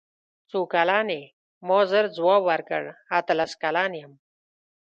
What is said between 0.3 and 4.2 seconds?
څو کلن یې ما ژر ځواب ورکړ اتلس کلن یم.